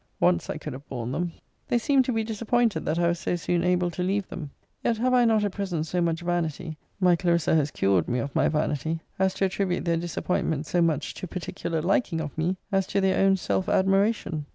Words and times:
Once 0.19 0.49
I 0.49 0.57
could 0.57 0.73
have 0.73 0.89
borne 0.89 1.11
them. 1.11 1.31
They 1.67 1.77
seemed 1.77 2.05
to 2.05 2.11
be 2.11 2.23
disappointed 2.23 2.85
that 2.87 2.97
I 2.97 3.07
was 3.09 3.19
so 3.19 3.35
soon 3.35 3.63
able 3.63 3.91
to 3.91 4.01
leave 4.01 4.27
them. 4.29 4.49
Yet 4.83 4.97
have 4.97 5.13
I 5.13 5.25
not 5.25 5.43
at 5.43 5.51
present 5.51 5.85
so 5.85 6.01
much 6.01 6.21
vanity 6.21 6.77
[my 6.99 7.15
Clarissa 7.15 7.53
has 7.53 7.69
cured 7.69 8.07
me 8.07 8.17
of 8.17 8.33
my 8.35 8.47
vanity] 8.49 9.01
as 9.19 9.35
to 9.35 9.45
attribute 9.45 9.85
their 9.85 9.97
disappointment 9.97 10.65
so 10.65 10.81
much 10.81 11.13
to 11.13 11.27
particular 11.27 11.83
liking 11.83 12.19
of 12.19 12.35
me, 12.35 12.57
as 12.71 12.87
to 12.87 12.99
their 12.99 13.23
own 13.23 13.37
self 13.37 13.69
admiration. 13.69 14.47